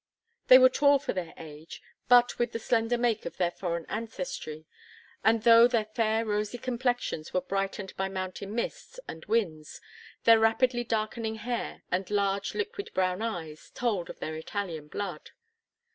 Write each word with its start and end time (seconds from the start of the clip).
They 0.47 0.57
were 0.57 0.67
tall 0.67 0.97
for 0.97 1.13
their 1.13 1.35
age, 1.37 1.79
but 2.09 2.39
with 2.39 2.53
the 2.53 2.57
slender 2.57 2.97
make 2.97 3.27
of 3.27 3.37
their 3.37 3.51
foreign 3.51 3.85
ancestry; 3.85 4.65
and, 5.23 5.43
though 5.43 5.67
their 5.67 5.85
fair 5.85 6.25
rosy 6.25 6.57
complexions 6.57 7.35
were 7.35 7.41
brightened 7.41 7.95
by 7.97 8.09
mountain 8.09 8.55
mists 8.55 8.99
and 9.07 9.23
winds, 9.25 9.79
their 10.23 10.39
rapidly 10.39 10.83
darkening 10.83 11.35
hair, 11.35 11.83
and 11.91 12.09
large 12.09 12.55
liquid 12.55 12.89
brown 12.95 13.21
eyes, 13.21 13.69
told 13.75 14.09
of 14.09 14.17
their 14.17 14.33
Italian 14.33 14.87
blood. 14.87 15.29